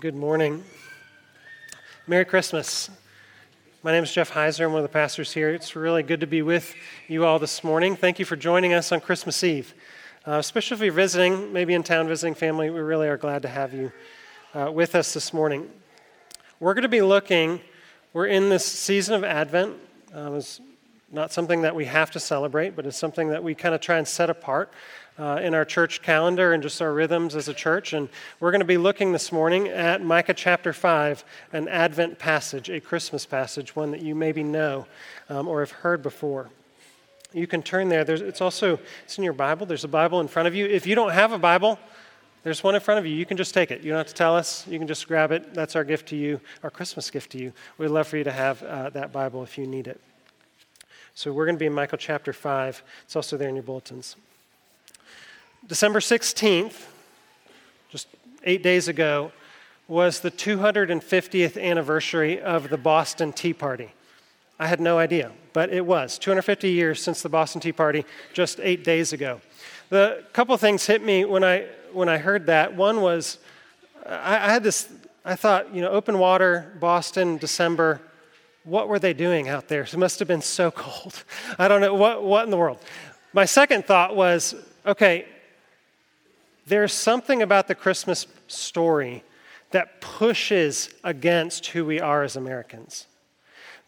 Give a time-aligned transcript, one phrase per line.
[0.00, 0.62] Good morning.
[2.06, 2.88] Merry Christmas.
[3.82, 4.64] My name is Jeff Heiser.
[4.64, 5.50] I'm one of the pastors here.
[5.50, 6.72] It's really good to be with
[7.08, 7.96] you all this morning.
[7.96, 9.74] Thank you for joining us on Christmas Eve.
[10.24, 13.48] Uh, especially if you're visiting, maybe in town visiting family, we really are glad to
[13.48, 13.90] have you
[14.54, 15.68] uh, with us this morning.
[16.60, 17.60] We're going to be looking,
[18.12, 19.74] we're in this season of Advent.
[20.14, 20.60] Um, it's
[21.10, 23.98] not something that we have to celebrate, but it's something that we kind of try
[23.98, 24.72] and set apart
[25.18, 27.92] uh, in our church calendar and just our rhythms as a church.
[27.92, 28.08] And
[28.40, 32.80] we're going to be looking this morning at Micah chapter 5, an Advent passage, a
[32.80, 34.86] Christmas passage, one that you maybe know
[35.28, 36.50] um, or have heard before.
[37.32, 38.04] You can turn there.
[38.04, 39.66] There's, it's also it's in your Bible.
[39.66, 40.66] There's a Bible in front of you.
[40.66, 41.78] If you don't have a Bible,
[42.42, 43.14] there's one in front of you.
[43.14, 43.82] You can just take it.
[43.82, 44.66] You don't have to tell us.
[44.66, 45.52] You can just grab it.
[45.52, 47.52] That's our gift to you, our Christmas gift to you.
[47.76, 50.00] We'd love for you to have uh, that Bible if you need it.
[51.12, 52.82] So we're going to be in Micah chapter 5.
[53.04, 54.16] It's also there in your bulletins.
[55.66, 56.86] December 16th,
[57.90, 58.06] just
[58.44, 59.32] eight days ago,
[59.88, 63.90] was the 250th anniversary of the Boston Tea Party.
[64.58, 68.60] I had no idea, but it was 250 years since the Boston Tea Party, just
[68.60, 69.40] eight days ago.
[69.88, 72.74] The couple things hit me when I when I heard that.
[72.74, 73.38] One was
[74.06, 74.88] I, I had this.
[75.24, 78.00] I thought, you know, open water, Boston, December.
[78.64, 79.82] What were they doing out there?
[79.82, 81.24] It must have been so cold.
[81.58, 82.78] I don't know what what in the world.
[83.32, 84.54] My second thought was,
[84.86, 85.26] okay,
[86.68, 89.24] there's something about the Christmas story
[89.70, 93.06] that pushes against who we are as Americans.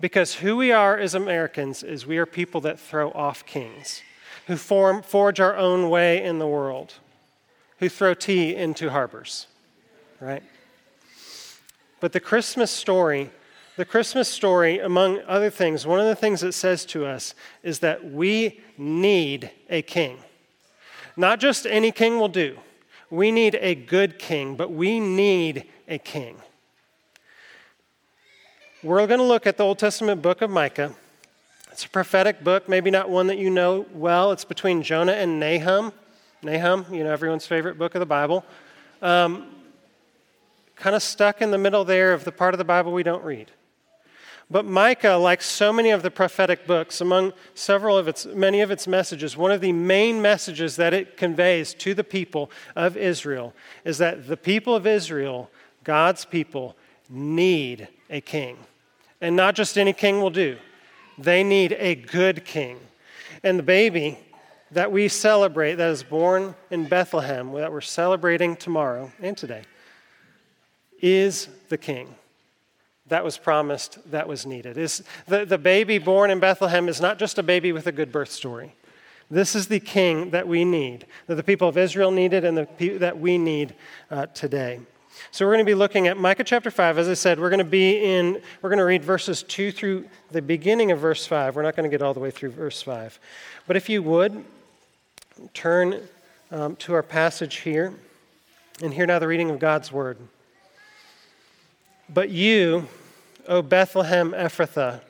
[0.01, 4.03] Because who we are as Americans is we are people that throw off kings,
[4.47, 6.95] who form, forge our own way in the world,
[7.79, 9.47] who throw tea into harbors,
[10.21, 10.43] right?
[12.01, 13.31] But the Christmas story,
[13.77, 17.81] the Christmas story, among other things, one of the things it says to us is
[17.81, 20.19] that we need a king.
[21.17, 22.57] Not just any king will do.
[23.11, 26.37] We need a good king, but we need a king.
[28.83, 30.95] We're going to look at the Old Testament book of Micah.
[31.73, 34.33] It's a prophetic book, maybe not one that you know well.
[34.33, 35.93] It's between Jonah and Nahum.
[36.43, 38.45] Nahum, you know, everyone's favorite book of the Bible.
[39.03, 39.47] Um,
[40.77, 43.23] kind of stuck in the middle there of the part of the Bible we don't
[43.23, 43.51] read.
[44.51, 48.73] But Micah, like so many of the prophetic books, among several of its many of
[48.73, 53.55] its messages, one of the main messages that it conveys to the people of Israel
[53.85, 55.51] is that the people of Israel,
[55.85, 56.77] God's people,
[57.09, 58.57] need a king.
[59.21, 60.57] And not just any king will do.
[61.17, 62.81] They need a good king.
[63.45, 64.19] And the baby
[64.73, 69.63] that we celebrate, that is born in Bethlehem, that we're celebrating tomorrow and today,
[71.01, 72.15] is the king
[73.11, 74.79] that was promised, that was needed.
[74.79, 78.11] Is the, the baby born in Bethlehem is not just a baby with a good
[78.11, 78.75] birth story.
[79.31, 82.99] This is the king that we need, that the people of Israel needed and the,
[82.99, 83.75] that we need
[84.11, 84.81] uh, today.
[85.31, 86.99] So we're going to be looking at Micah chapter 5.
[86.99, 90.09] As I said, we're going to be in, we're going to read verses 2 through
[90.31, 91.55] the beginning of verse 5.
[91.55, 93.21] We're not going to get all the way through verse 5.
[93.67, 94.45] But if you would,
[95.53, 96.01] turn
[96.51, 97.93] um, to our passage here
[98.83, 100.19] and hear now the reading of God's word.
[102.13, 102.89] But you,
[103.49, 105.01] O Bethlehem Ephrathah,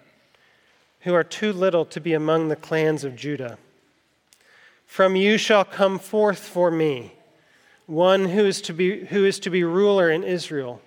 [1.01, 3.59] who are too little to be among the clans of Judah.
[4.87, 7.13] From you shall come forth for me
[7.87, 10.81] one who is to be, who is to be ruler in Israel,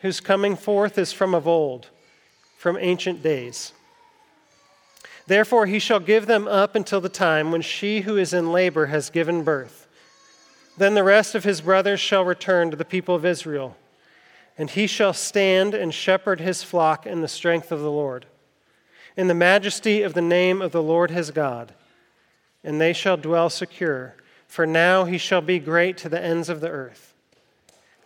[0.00, 1.88] whose coming forth is from of old,
[2.56, 3.72] from ancient days.
[5.26, 8.86] Therefore, he shall give them up until the time when she who is in labor
[8.86, 9.86] has given birth.
[10.78, 13.76] Then the rest of his brothers shall return to the people of Israel
[14.58, 18.26] and he shall stand and shepherd his flock in the strength of the Lord,
[19.16, 21.74] in the majesty of the name of the Lord his God.
[22.64, 24.16] And they shall dwell secure,
[24.48, 27.14] for now he shall be great to the ends of the earth,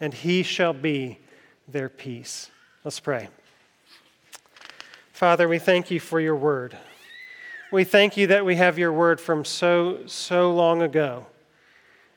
[0.01, 1.19] and he shall be
[1.67, 2.51] their peace.
[2.85, 3.29] Let's pray.
[5.13, 6.77] Father, we thank you for your word.
[7.73, 11.27] We thank you that we have your word from so, so long ago,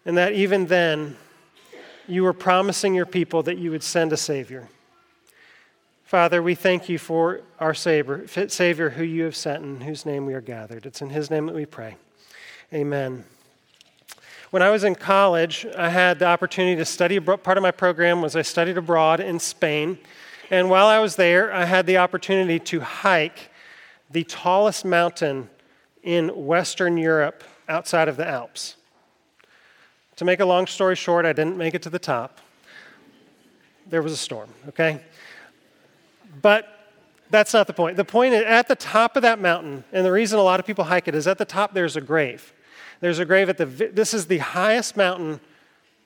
[0.05, 1.15] and that even then,
[2.07, 4.67] you were promising your people that you would send a Savior.
[6.03, 10.25] Father, we thank you for our Savior, Savior who you have sent and whose name
[10.25, 10.85] we are gathered.
[10.85, 11.95] It's in his name that we pray.
[12.71, 13.23] Amen.
[14.51, 17.19] When I was in college, I had the opportunity to study.
[17.19, 19.97] Part of my program was I studied abroad in Spain.
[20.51, 23.49] And while I was there, I had the opportunity to hike
[24.11, 25.49] the tallest mountain
[26.03, 28.75] in Western Europe outside of the Alps.
[30.18, 32.39] To make a long story short, I didn't make it to the top.
[33.88, 35.01] There was a storm, okay?
[36.42, 36.68] But
[37.30, 37.98] that's not the point.
[37.98, 40.65] The point is at the top of that mountain, and the reason a lot of
[40.65, 42.54] people hike it is at the top there's a grave.
[43.00, 45.39] There's a grave at the, this is the highest mountain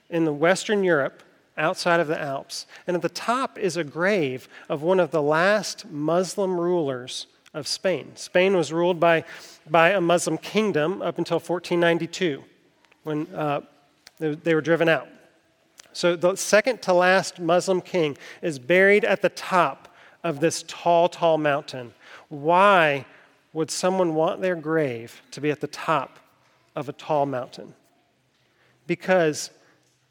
[0.10, 1.22] in the Western Europe,
[1.58, 2.66] outside of the Alps.
[2.86, 7.68] And at the top is a grave of one of the last Muslim rulers of
[7.68, 8.12] Spain.
[8.16, 9.24] Spain was ruled by,
[9.70, 12.44] by a Muslim kingdom up until 1492
[13.04, 13.62] when uh,
[14.20, 15.08] they, were driven out.
[15.94, 19.88] So the second to last Muslim king is buried at the top
[20.24, 21.94] of this tall, tall mountain.
[22.30, 23.06] Why
[23.54, 26.20] would someone want their grave to be at the top
[26.76, 27.74] of a tall mountain?
[28.86, 29.50] Because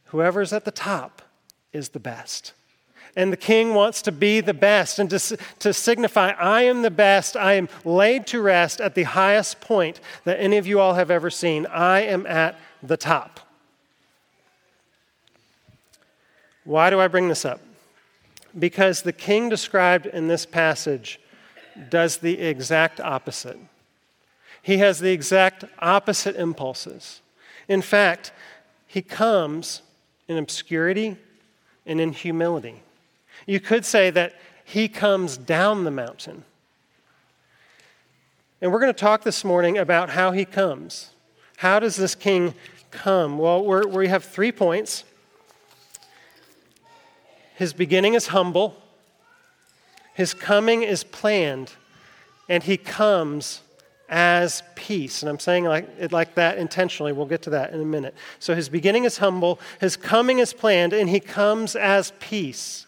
[0.06, 1.22] whoever's at the top
[1.72, 2.52] is the best.
[3.14, 6.90] And the king wants to be the best and to, to signify, I am the
[6.90, 7.36] best.
[7.36, 11.10] I am laid to rest at the highest point that any of you all have
[11.10, 11.64] ever seen.
[11.66, 13.40] I am at the top.
[16.66, 17.60] Why do I bring this up?
[18.58, 21.20] Because the king described in this passage
[21.88, 23.58] does the exact opposite.
[24.60, 27.20] He has the exact opposite impulses.
[27.68, 28.32] In fact,
[28.86, 29.82] he comes
[30.26, 31.16] in obscurity
[31.86, 32.82] and in humility.
[33.46, 34.34] You could say that
[34.64, 36.44] he comes down the mountain.
[38.60, 41.10] And we're going to talk this morning about how he comes.
[41.58, 42.54] How does this king
[42.90, 43.38] come?
[43.38, 45.04] Well, we have three points.
[47.56, 48.76] His beginning is humble,
[50.14, 51.72] his coming is planned,
[52.48, 53.62] and he comes
[54.08, 55.22] as peace.
[55.22, 57.12] And I'm saying like, it like that intentionally.
[57.12, 58.14] We'll get to that in a minute.
[58.38, 62.86] So his beginning is humble, his coming is planned, and he comes as peace.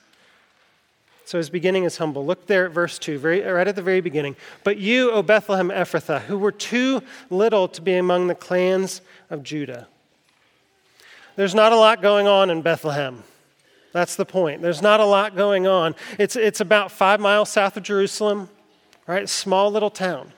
[1.24, 2.24] So his beginning is humble.
[2.24, 4.36] Look there at verse 2, very, right at the very beginning.
[4.64, 9.42] But you, O Bethlehem Ephrathah, who were too little to be among the clans of
[9.42, 9.88] Judah.
[11.36, 13.24] There's not a lot going on in Bethlehem.
[13.92, 14.62] That's the point.
[14.62, 15.94] There's not a lot going on.
[16.18, 18.48] It's, it's about five miles south of Jerusalem,
[19.06, 19.28] right?
[19.28, 20.32] Small little town.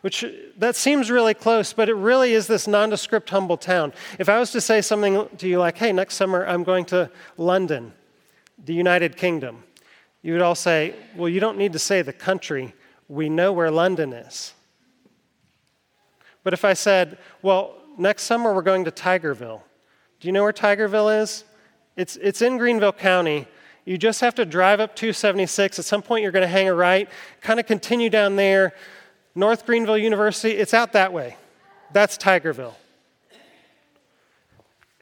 [0.00, 0.24] Which
[0.56, 3.92] that seems really close, but it really is this nondescript, humble town.
[4.18, 7.10] If I was to say something to you like, hey, next summer I'm going to
[7.36, 7.92] London,
[8.64, 9.62] the United Kingdom,
[10.22, 12.74] you would all say, well, you don't need to say the country.
[13.08, 14.54] We know where London is.
[16.44, 19.60] But if I said, well, next summer we're going to Tigerville,
[20.20, 21.44] do you know where Tigerville is?
[22.00, 23.46] It's, it's in Greenville County.
[23.84, 25.78] You just have to drive up 276.
[25.78, 27.06] At some point, you're going to hang a right,
[27.42, 28.72] kind of continue down there.
[29.34, 31.36] North Greenville University, it's out that way.
[31.92, 32.72] That's Tigerville.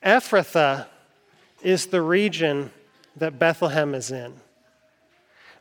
[0.04, 0.86] Ephrathah
[1.62, 2.72] is the region
[3.14, 4.34] that Bethlehem is in.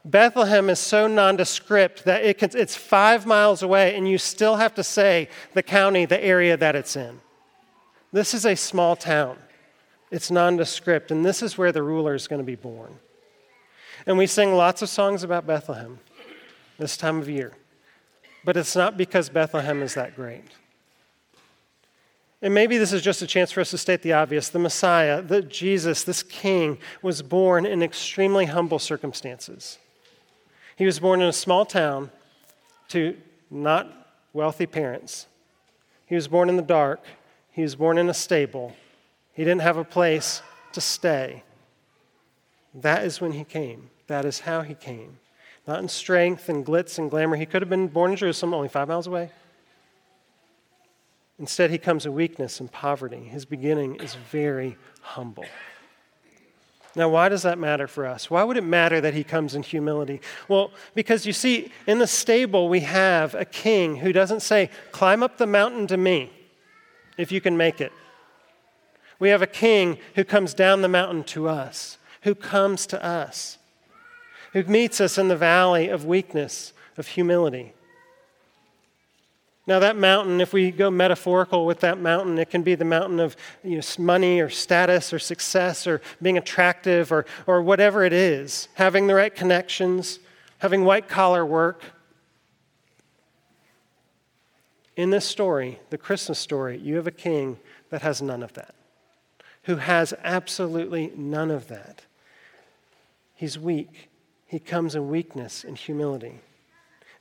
[0.04, 4.74] Bethlehem is so nondescript that it can, it's five miles away, and you still have
[4.74, 7.22] to say the county, the area that it's in.
[8.12, 9.38] This is a small town.
[10.10, 13.00] It's nondescript, and this is where the ruler is going to be born.
[14.06, 16.00] And we sing lots of songs about Bethlehem
[16.78, 17.54] this time of year,
[18.46, 20.44] but it's not because Bethlehem is that great.
[22.42, 24.50] And maybe this is just a chance for us to state the obvious.
[24.50, 29.80] The Messiah, the Jesus, this king, was born in extremely humble circumstances.
[30.76, 32.12] He was born in a small town
[32.90, 33.18] to
[33.50, 33.92] not
[34.34, 35.26] wealthy parents.
[36.06, 37.04] He was born in the dark.
[37.52, 38.76] He was born in a stable.
[39.38, 40.42] He didn't have a place
[40.74, 41.44] to stay.
[42.74, 43.92] That is when he came.
[44.08, 45.20] That is how he came.
[45.68, 47.36] Not in strength and glitz and glamour.
[47.36, 49.30] He could have been born in Jerusalem, only five miles away.
[51.38, 53.26] Instead, he comes in weakness and poverty.
[53.26, 55.46] His beginning is very humble.
[56.96, 58.32] Now, why does that matter for us?
[58.32, 60.20] Why would it matter that he comes in humility?
[60.48, 65.22] Well, because you see, in the stable, we have a king who doesn't say, Climb
[65.22, 66.32] up the mountain to me
[67.20, 67.92] if you can make it.
[69.20, 73.58] We have a king who comes down the mountain to us, who comes to us,
[74.54, 77.74] who meets us in the valley of weakness, of humility.
[79.66, 83.20] Now, that mountain, if we go metaphorical with that mountain, it can be the mountain
[83.20, 88.14] of you know, money or status or success or being attractive or, or whatever it
[88.14, 90.20] is, having the right connections,
[90.60, 91.84] having white collar work.
[94.96, 97.60] In this story, the Christmas story, you have a king
[97.90, 98.77] that has none of that
[99.68, 102.04] who has absolutely none of that.
[103.36, 104.10] He's weak.
[104.46, 106.40] He comes in weakness and humility.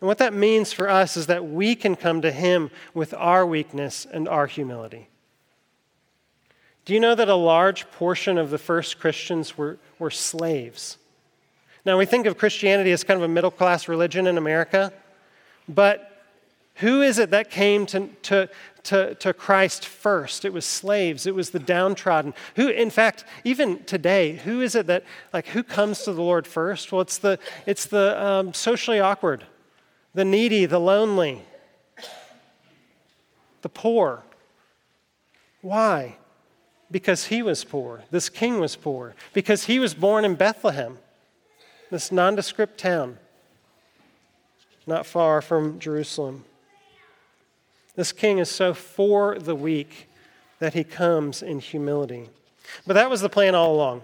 [0.01, 3.45] And what that means for us is that we can come to Him with our
[3.45, 5.09] weakness and our humility.
[6.85, 10.99] Do you know that a large portion of the first Christians were, were slaves?
[11.85, 14.93] Now, we think of Christianity as kind of a middle class religion in America,
[15.69, 16.16] but
[16.77, 18.49] who is it that came to, to,
[18.85, 20.45] to, to Christ first.
[20.45, 22.35] It was slaves, it was the downtrodden.
[22.57, 26.47] Who, in fact, even today, who is it that, like, who comes to the Lord
[26.47, 26.93] first?
[26.93, 29.45] Well, it's the, it's the um, socially awkward,
[30.15, 31.43] the needy, the lonely,
[33.63, 34.23] the poor.
[35.63, 36.17] Why?
[36.91, 38.05] because he was poor.
[38.11, 40.99] This king was poor because he was born in Bethlehem,
[41.91, 43.19] this nondescript town
[44.87, 46.45] not far from Jerusalem.
[47.97, 50.09] This king is so for the weak
[50.59, 52.29] that he comes in humility.
[52.87, 54.03] But that was the plan all along.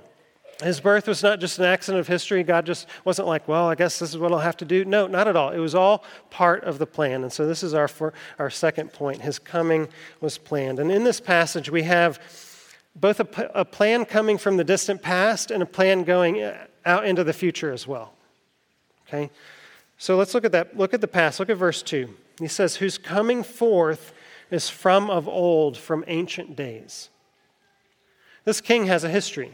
[0.63, 2.43] His birth was not just an accident of history.
[2.43, 4.85] God just wasn't like, well, I guess this is what I'll have to do.
[4.85, 5.51] No, not at all.
[5.51, 7.23] It was all part of the plan.
[7.23, 9.23] And so this is our, for, our second point.
[9.23, 9.89] His coming
[10.21, 10.79] was planned.
[10.79, 12.21] And in this passage, we have
[12.95, 17.07] both a, a plan coming from the distant past and a plan going uh, out
[17.07, 18.13] into the future as well.
[19.09, 19.31] Okay?
[20.03, 20.77] So let's look at that.
[20.77, 21.39] Look at the past.
[21.39, 22.13] Look at verse 2.
[22.41, 24.13] He says, Whose coming forth
[24.51, 27.09] is from of old, from ancient days.
[28.45, 29.53] This king has a history.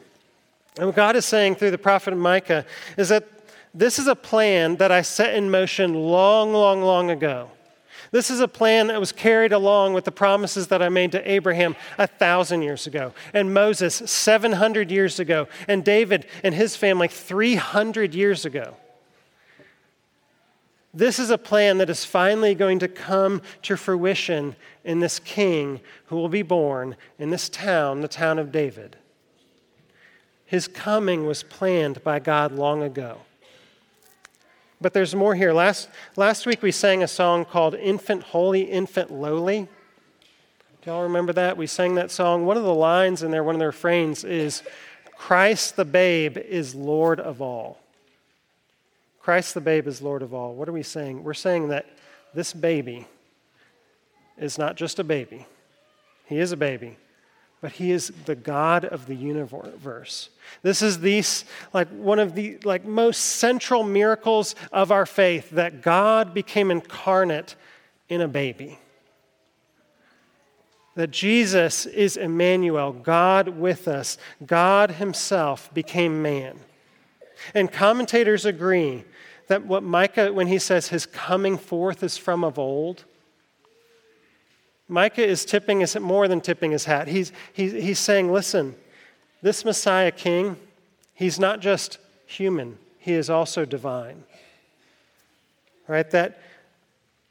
[0.79, 2.65] And what God is saying through the prophet Micah
[2.97, 3.29] is that
[3.75, 7.51] this is a plan that I set in motion long, long, long ago.
[8.11, 11.31] This is a plan that was carried along with the promises that I made to
[11.31, 17.09] Abraham a thousand years ago, and Moses 700 years ago, and David and his family
[17.09, 18.77] 300 years ago.
[20.99, 25.79] This is a plan that is finally going to come to fruition in this king
[26.07, 28.97] who will be born in this town, the town of David.
[30.45, 33.19] His coming was planned by God long ago.
[34.81, 35.53] But there's more here.
[35.53, 39.69] Last, last week we sang a song called Infant Holy, Infant Lowly.
[40.83, 41.57] Do y'all remember that?
[41.57, 42.45] We sang that song.
[42.45, 44.65] One of the lines in there, one of the refrains is
[45.17, 47.79] Christ the babe is Lord of all.
[49.29, 50.55] Christ the babe is Lord of all.
[50.55, 51.23] What are we saying?
[51.23, 51.85] We're saying that
[52.33, 53.07] this baby
[54.39, 55.45] is not just a baby,
[56.25, 56.97] he is a baby,
[57.61, 60.31] but he is the God of the universe.
[60.63, 61.23] This is the,
[61.75, 67.55] like one of the like most central miracles of our faith that God became incarnate
[68.09, 68.79] in a baby.
[70.95, 74.17] That Jesus is Emmanuel, God with us.
[74.47, 76.61] God himself became man.
[77.55, 79.05] And commentators agree
[79.49, 83.05] that what Micah, when he says his coming forth is from of old,
[84.89, 87.09] Micah is tipping his, more than tipping his hat.
[87.09, 88.75] He's, he's, he's saying, listen,
[89.43, 90.57] this Messiah king,
[91.15, 94.25] he's not just human, he is also divine.
[95.87, 96.11] Right?
[96.11, 96.41] That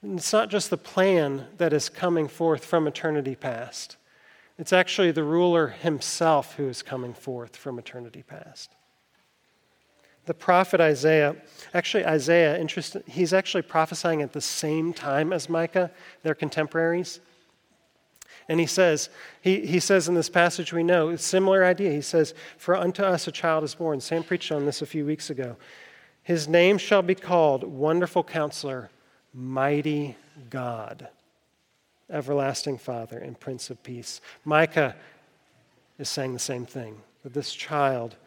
[0.04, 3.98] it's not just the plan that is coming forth from eternity past.
[4.58, 8.72] It's actually the ruler himself who is coming forth from eternity past.
[10.28, 11.38] The prophet Isaiah,
[11.74, 12.64] actually, Isaiah,
[13.08, 15.90] he's actually prophesying at the same time as Micah,
[16.22, 17.22] their contemporaries.
[18.50, 19.10] And he says,
[19.42, 21.92] he, he says in this passage we know, similar idea.
[21.92, 24.02] He says, For unto us a child is born.
[24.02, 25.56] Sam preached on this a few weeks ago.
[26.24, 28.90] His name shall be called Wonderful Counselor,
[29.34, 30.18] Mighty
[30.50, 31.08] God,
[32.10, 34.20] Everlasting Father, and Prince of Peace.
[34.44, 34.94] Micah
[35.98, 38.18] is saying the same thing, that this child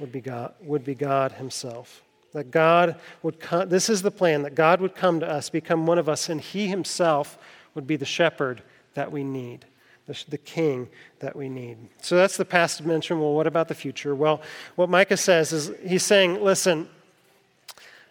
[0.00, 2.02] would be God, would be God Himself.
[2.32, 5.86] That God would come, this is the plan, that God would come to us, become
[5.86, 7.38] one of us, and He Himself
[7.74, 8.62] would be the shepherd
[8.94, 9.64] that we need,
[10.06, 10.88] the, the king
[11.20, 11.76] that we need.
[12.00, 13.20] So that's the past dimension.
[13.20, 14.14] Well, what about the future?
[14.14, 14.42] Well,
[14.76, 16.88] what Micah says is he's saying, listen,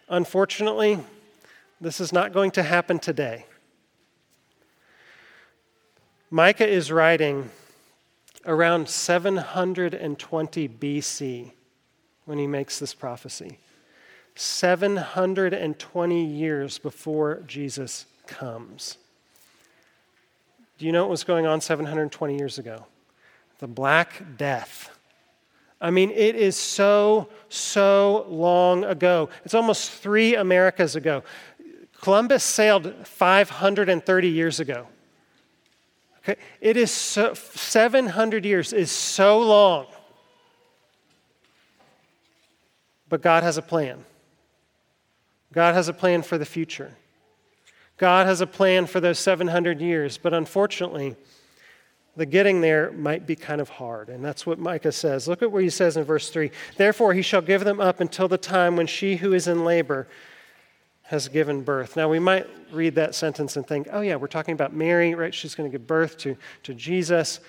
[0.08, 0.98] unfortunately,
[1.80, 3.46] this is not going to happen today.
[6.30, 7.50] Micah is writing
[8.46, 11.52] around 720 BC
[12.30, 13.58] when he makes this prophecy.
[14.36, 18.98] 720 years before Jesus comes.
[20.78, 22.86] Do you know what was going on 720 years ago?
[23.58, 24.96] The Black Death.
[25.80, 29.28] I mean, it is so, so long ago.
[29.44, 31.24] It's almost three Americas ago.
[32.00, 34.86] Columbus sailed 530 years ago.
[36.22, 36.40] Okay?
[36.60, 39.86] It is so, 700 years is so long.
[43.10, 44.06] But God has a plan.
[45.52, 46.92] God has a plan for the future.
[47.98, 51.16] God has a plan for those 700 years, but unfortunately,
[52.16, 54.08] the getting there might be kind of hard.
[54.08, 55.28] And that's what Micah says.
[55.28, 58.28] Look at what he says in verse 3 Therefore, he shall give them up until
[58.28, 60.08] the time when she who is in labor
[61.02, 61.96] has given birth.
[61.96, 65.34] Now, we might read that sentence and think, oh, yeah, we're talking about Mary, right?
[65.34, 67.40] She's going to give birth to, to Jesus.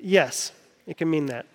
[0.00, 0.50] Yes,
[0.86, 1.46] it can mean that.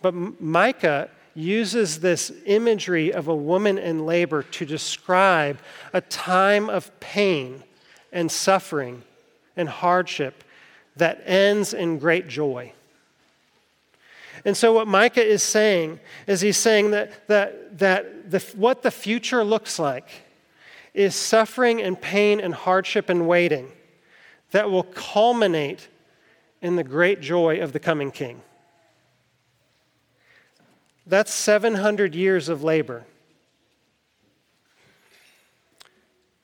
[0.00, 5.58] But Micah uses this imagery of a woman in labor to describe
[5.92, 7.62] a time of pain
[8.12, 9.02] and suffering
[9.56, 10.42] and hardship
[10.96, 12.72] that ends in great joy.
[14.44, 18.90] And so, what Micah is saying is he's saying that, that, that the, what the
[18.90, 20.08] future looks like
[20.94, 23.70] is suffering and pain and hardship and waiting
[24.50, 25.88] that will culminate
[26.62, 28.40] in the great joy of the coming king.
[31.08, 33.06] That's 700 years of labor.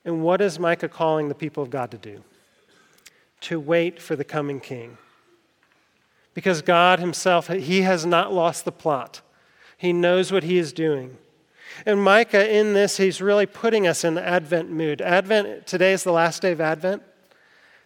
[0.06, 2.24] And what is Micah calling the people of God to do?
[3.42, 4.96] To wait for the coming king.
[6.32, 9.20] Because God Himself, He has not lost the plot.
[9.76, 11.18] He knows what He is doing.
[11.84, 15.02] And Micah, in this, he's really putting us in the Advent mood.
[15.02, 17.02] Advent, today is the last day of Advent.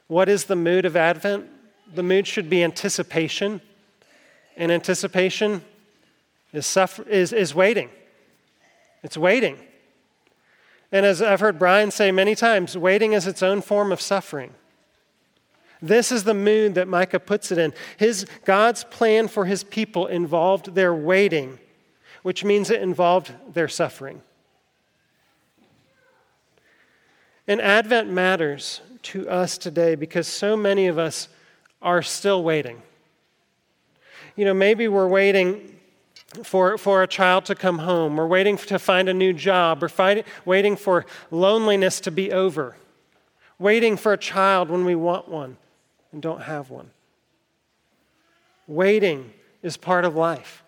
[0.09, 1.47] What is the mood of Advent?
[1.95, 3.63] The mood should be anticipation.
[4.57, 5.63] And anticipation
[6.53, 7.91] is, suffer- is, is waiting.
[9.03, 9.59] It's waiting.
[10.91, 14.55] And as I've heard Brian say many times, waiting is its own form of suffering.
[15.81, 17.73] This is the mood that Micah puts it in.
[17.97, 21.59] His, God's plan for his people involved their waiting,
[22.23, 24.23] which means it involved their suffering.
[27.47, 31.29] And Advent matters to us today because so many of us
[31.81, 32.83] are still waiting.
[34.37, 35.78] You know, maybe we're waiting
[36.43, 38.17] for, for a child to come home.
[38.17, 39.83] We're waiting to find a new job.
[39.83, 42.77] We're waiting for loneliness to be over.
[43.59, 45.57] Waiting for a child when we want one
[46.13, 46.91] and don't have one.
[48.67, 49.33] Waiting
[49.63, 50.63] is part of life.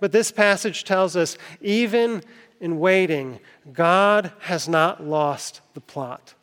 [0.00, 2.22] But this passage tells us even
[2.60, 3.40] in waiting,
[3.72, 6.34] God has not lost the plot.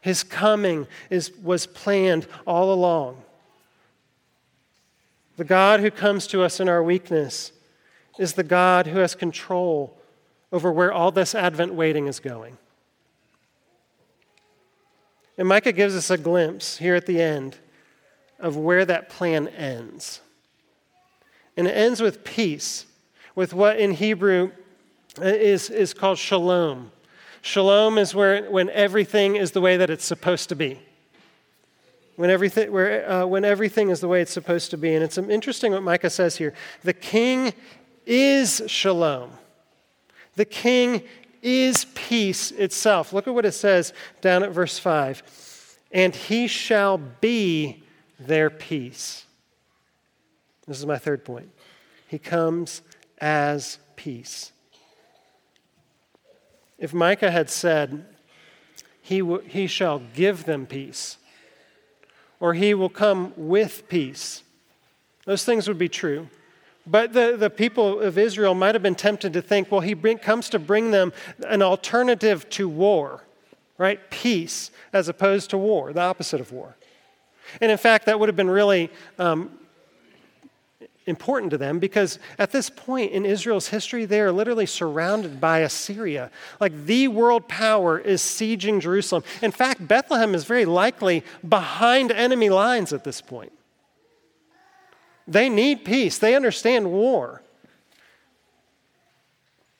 [0.00, 3.22] His coming is, was planned all along.
[5.36, 7.52] The God who comes to us in our weakness
[8.18, 9.96] is the God who has control
[10.52, 12.56] over where all this Advent waiting is going.
[15.36, 17.56] And Micah gives us a glimpse here at the end
[18.38, 20.20] of where that plan ends.
[21.56, 22.86] And it ends with peace,
[23.34, 24.52] with what in Hebrew
[25.20, 26.92] is, is called shalom.
[27.42, 30.78] Shalom is where, when everything is the way that it's supposed to be.
[32.16, 34.94] When everything, where, uh, when everything is the way it's supposed to be.
[34.94, 36.54] And it's interesting what Micah says here.
[36.84, 37.52] The king
[38.06, 39.30] is shalom.
[40.36, 41.02] The king
[41.42, 43.12] is peace itself.
[43.12, 45.78] Look at what it says down at verse 5.
[45.92, 47.82] And he shall be
[48.18, 49.26] their peace.
[50.66, 51.50] This is my third point.
[52.08, 52.82] He comes
[53.18, 54.52] as peace.
[56.78, 58.04] If Micah had said,
[59.00, 61.18] he, w- he shall give them peace,
[62.40, 64.42] or he will come with peace,
[65.26, 66.28] those things would be true.
[66.86, 70.18] But the, the people of Israel might have been tempted to think, well, he bring,
[70.18, 71.12] comes to bring them
[71.46, 73.24] an alternative to war,
[73.78, 73.98] right?
[74.10, 76.76] Peace, as opposed to war, the opposite of war.
[77.60, 79.50] And in fact, that would have been really um,
[81.06, 85.60] important to them because at this point in Israel's history, they are literally surrounded by
[85.60, 86.30] Assyria.
[86.60, 89.24] Like the world power is sieging Jerusalem.
[89.42, 93.52] In fact, Bethlehem is very likely behind enemy lines at this point.
[95.26, 97.42] They need peace, they understand war.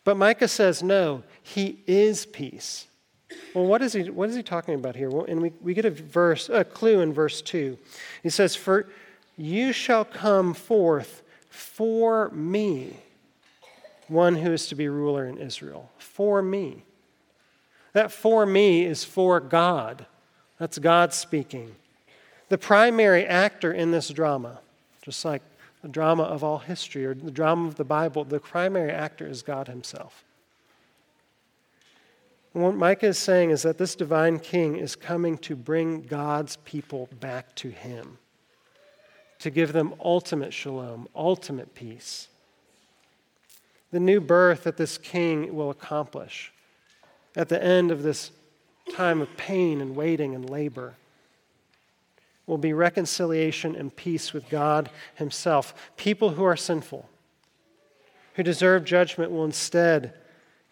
[0.05, 2.87] But Micah says, no, he is peace.
[3.55, 5.11] Well, what is he, what is he talking about here?
[5.11, 7.79] Well, and we, we get a verse, a clue in verse 2.
[8.23, 8.87] He says, For
[9.37, 12.97] you shall come forth for me,
[14.09, 15.91] one who is to be ruler in Israel.
[15.99, 16.85] For me.
[17.95, 20.07] That for me is for God.
[20.59, 21.75] That's God speaking.
[22.49, 24.61] The primary actor in this drama
[25.05, 25.43] just like
[25.83, 29.43] the drama of all history or the drama of the Bible, the primary actor is
[29.43, 30.25] God Himself.
[32.55, 36.57] And what Micah is saying is that this divine king is coming to bring God's
[36.65, 38.17] people back to Him,
[39.41, 42.29] to give them ultimate shalom, ultimate peace.
[43.91, 46.51] The new birth that this king will accomplish
[47.37, 48.31] at the end of this
[48.95, 50.95] time of pain and waiting and labor
[52.47, 55.93] will be reconciliation and peace with God Himself.
[55.97, 57.09] People who are sinful,
[58.35, 60.15] who deserve judgment, will instead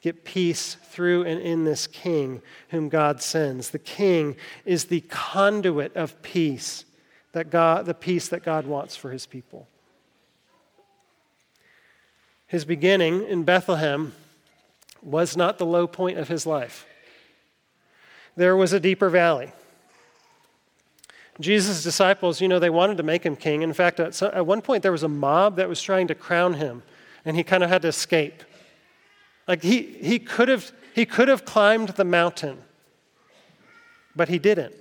[0.00, 3.70] get peace through and in this King whom God sends.
[3.70, 6.84] The King is the conduit of peace
[7.32, 9.68] that God, the peace that God wants for His people.
[12.52, 14.12] His beginning in Bethlehem
[15.00, 16.86] was not the low point of his life.
[18.36, 19.52] There was a deeper valley.
[21.40, 23.62] Jesus' disciples, you know, they wanted to make him king.
[23.62, 26.54] In fact, at, at one point there was a mob that was trying to crown
[26.54, 26.82] him,
[27.24, 28.42] and he kind of had to escape.
[29.48, 32.58] Like he, he, could have, he could have climbed the mountain,
[34.14, 34.74] but he didn't.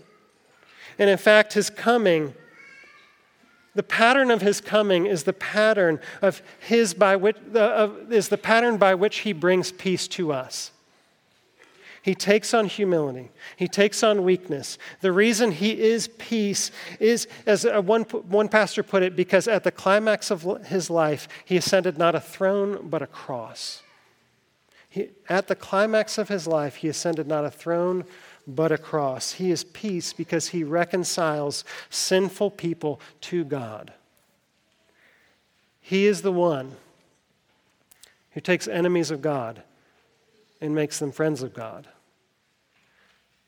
[1.00, 2.34] And in fact, his coming,
[3.74, 8.28] the pattern of his coming is the pattern of his by which, uh, of, is
[8.28, 10.72] the pattern by which he brings peace to us.
[12.02, 13.30] He takes on humility.
[13.56, 14.80] He takes on weakness.
[15.02, 19.72] The reason he is peace is, as one, one pastor put it, because at the
[19.72, 23.84] climax of his life, he ascended not a throne, but a cross.
[24.90, 28.04] He, at the climax of his life, he ascended not a throne,
[28.48, 29.34] but a cross.
[29.34, 33.94] He is peace because he reconciles sinful people to God.
[35.80, 36.78] He is the one
[38.32, 39.62] who takes enemies of God
[40.62, 41.88] and makes them friends of God.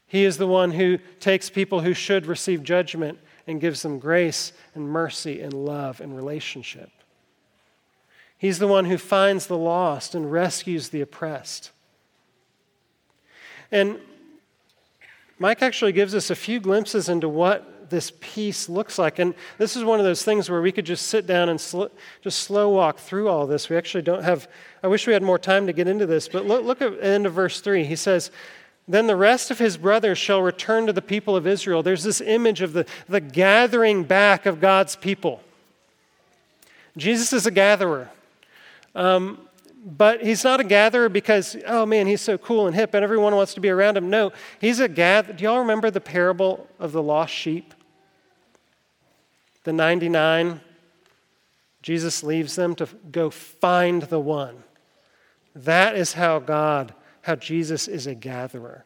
[0.08, 4.54] He is the one who takes people who should receive judgment and gives them grace
[4.76, 6.90] and mercy and love and relationship.
[8.38, 11.72] He's the one who finds the lost and rescues the oppressed.
[13.72, 14.00] And
[15.40, 19.20] Micah actually gives us a few glimpses into what this peace looks like.
[19.20, 21.86] And this is one of those things where we could just sit down and sl-
[22.22, 23.70] just slow walk through all this.
[23.70, 24.48] We actually don't have,
[24.82, 27.06] I wish we had more time to get into this, but look, look at the
[27.06, 27.84] end of verse 3.
[27.84, 28.32] He says,
[28.88, 31.84] then the rest of his brothers shall return to the people of Israel.
[31.84, 35.42] There's this image of the, the gathering back of God's people.
[36.98, 38.10] Jesus is a gatherer.
[38.96, 39.38] Um,
[39.86, 43.36] but he's not a gatherer because, oh man, he's so cool and hip and everyone
[43.36, 44.10] wants to be around him.
[44.10, 45.36] No, he's a gatherer.
[45.36, 47.74] Do y'all remember the parable of the lost sheep?
[49.64, 50.62] The 99,
[51.82, 54.64] Jesus leaves them to go find the one.
[55.56, 58.86] That is how God, how Jesus is a gatherer.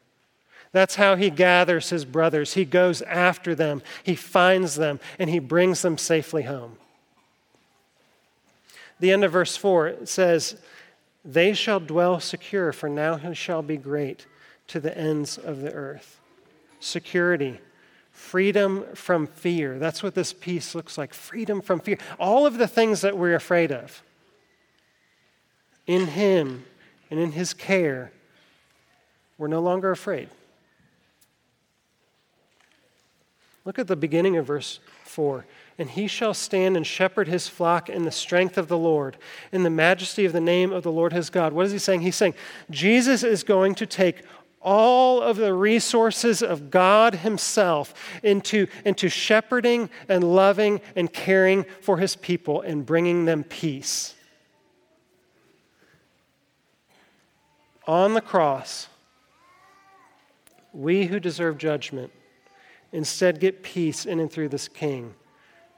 [0.72, 2.54] That's how he gathers his brothers.
[2.54, 6.78] He goes after them, he finds them, and he brings them safely home.
[9.00, 10.58] The end of verse 4 says,
[11.24, 14.26] They shall dwell secure, for now he shall be great
[14.68, 16.20] to the ends of the earth.
[16.80, 17.60] Security
[18.18, 19.78] freedom from fear.
[19.78, 22.00] That's what this peace looks like freedom from fear.
[22.20, 24.02] All of the things that we're afraid of.
[25.86, 26.66] In Him
[27.12, 28.12] and in His care,
[29.38, 30.30] we're no longer afraid.
[33.64, 35.46] Look at the beginning of verse 4.
[35.78, 39.16] And he shall stand and shepherd his flock in the strength of the Lord,
[39.52, 41.54] in the majesty of the name of the Lord his God.
[41.54, 42.02] What is he saying?
[42.02, 42.34] He's saying
[42.72, 44.24] Jesus is going to take
[44.68, 52.00] all of the resources of God Himself into, into shepherding and loving and caring for
[52.00, 54.14] His people and bringing them peace.
[57.88, 58.90] On the cross,
[60.74, 62.12] we who deserve judgment
[62.92, 65.14] instead get peace in and through this King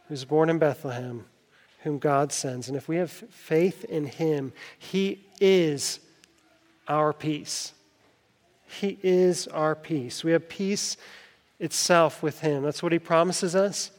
[0.08, 1.26] who's born in Bethlehem,
[1.84, 2.68] whom God sends.
[2.68, 6.00] And if we have faith in Him, He is
[6.88, 7.74] our peace.
[8.70, 10.24] He is our peace.
[10.24, 10.96] We have peace
[11.60, 12.64] itself with Him.
[12.64, 13.92] That's what He promises us.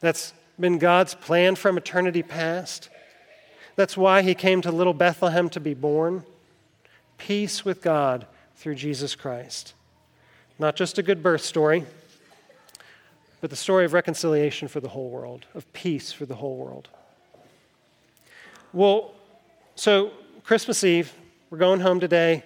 [0.00, 2.88] That's been God's plan from eternity past.
[3.74, 6.24] That's why He came to little Bethlehem to be born.
[7.18, 9.74] Peace with God through Jesus Christ.
[10.58, 11.84] Not just a good birth story,
[13.40, 16.88] but the story of reconciliation for the whole world, of peace for the whole world.
[18.72, 19.12] Well,
[19.74, 20.12] so
[20.44, 21.12] Christmas Eve,
[21.50, 22.44] we're going home today.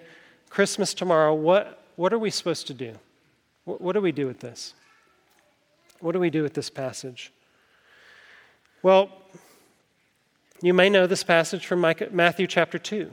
[0.50, 2.94] Christmas tomorrow, what, what are we supposed to do?
[3.64, 4.74] What, what do we do with this?
[6.00, 7.32] What do we do with this passage?
[8.82, 9.10] Well,
[10.60, 13.12] you may know this passage from Matthew chapter 2.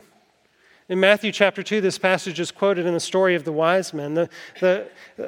[0.90, 4.14] In Matthew chapter 2, this passage is quoted in the story of the wise men.
[4.14, 4.30] The,
[4.62, 4.88] the,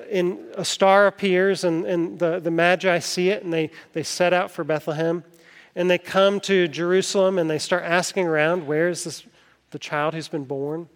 [0.09, 4.31] in, a star appears, and, and the, the Magi see it, and they, they set
[4.31, 5.23] out for Bethlehem.
[5.75, 9.23] And they come to Jerusalem, and they start asking around, where is this,
[9.71, 10.87] the child who's been born?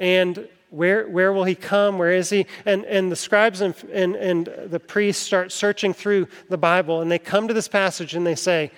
[0.00, 1.98] And where, where will he come?
[1.98, 2.46] Where is he?
[2.64, 7.10] And, and the scribes and, and, and the priests start searching through the Bible, and
[7.10, 8.72] they come to this passage and they say,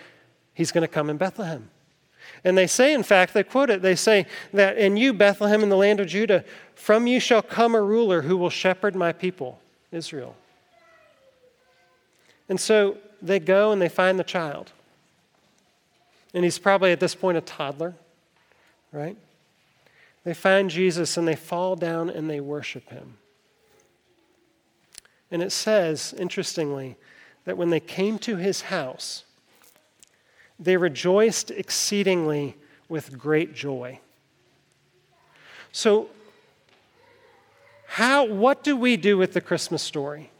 [0.54, 1.70] He's going to come in Bethlehem.
[2.44, 5.70] And they say, in fact, they quote it, they say that, In you, Bethlehem, in
[5.70, 9.60] the land of Judah, from you shall come a ruler who will shepherd my people,
[9.92, 10.36] Israel.
[12.48, 14.72] And so they go and they find the child.
[16.34, 17.94] And he's probably at this point a toddler,
[18.90, 19.16] right?
[20.24, 23.18] They find Jesus and they fall down and they worship him.
[25.30, 26.96] And it says, interestingly,
[27.44, 29.24] that when they came to his house,
[30.58, 32.56] they rejoiced exceedingly
[32.88, 33.98] with great joy.
[35.72, 36.08] So,
[37.86, 40.30] how, what do we do with the Christmas story?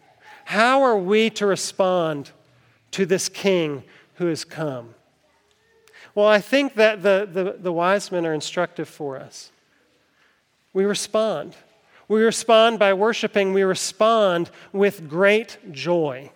[0.44, 2.30] How are we to respond
[2.92, 4.94] to this king who has come?
[6.14, 9.51] Well, I think that the, the, the wise men are instructive for us.
[10.72, 11.56] We respond.
[12.08, 16.30] We respond by worshiping, we respond with great joy.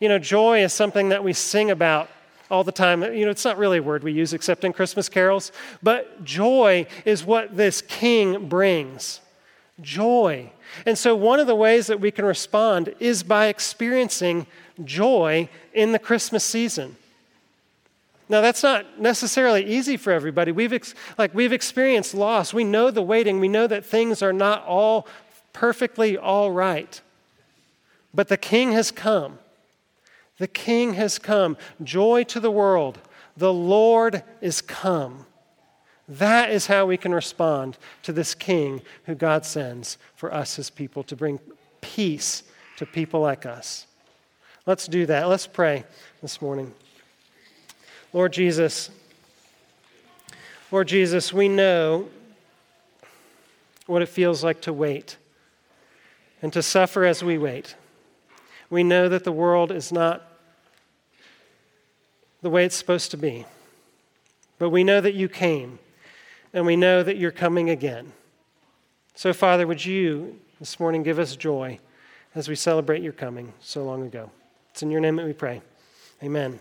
[0.00, 2.10] You know, joy is something that we sing about
[2.50, 3.02] all the time.
[3.02, 5.52] You know, it's not really a word we use except in Christmas carols,
[5.82, 9.20] but joy is what this king brings.
[9.80, 10.52] Joy.
[10.84, 14.46] And so, one of the ways that we can respond is by experiencing
[14.84, 16.96] joy in the Christmas season.
[18.32, 20.52] Now, that's not necessarily easy for everybody.
[20.52, 22.54] We've, ex- like, we've experienced loss.
[22.54, 23.40] We know the waiting.
[23.40, 25.06] We know that things are not all
[25.52, 26.98] perfectly all right.
[28.14, 29.38] But the King has come.
[30.38, 31.58] The King has come.
[31.84, 33.00] Joy to the world.
[33.36, 35.26] The Lord is come.
[36.08, 40.70] That is how we can respond to this King who God sends for us, his
[40.70, 41.38] people, to bring
[41.82, 42.44] peace
[42.78, 43.86] to people like us.
[44.64, 45.28] Let's do that.
[45.28, 45.84] Let's pray
[46.22, 46.72] this morning.
[48.12, 48.90] Lord Jesus,
[50.70, 52.08] Lord Jesus, we know
[53.86, 55.16] what it feels like to wait
[56.42, 57.74] and to suffer as we wait.
[58.70, 60.22] We know that the world is not
[62.42, 63.46] the way it's supposed to be.
[64.58, 65.78] But we know that you came,
[66.52, 68.12] and we know that you're coming again.
[69.14, 71.78] So, Father, would you this morning give us joy
[72.34, 74.30] as we celebrate your coming so long ago?
[74.70, 75.62] It's in your name that we pray.
[76.22, 76.60] Amen.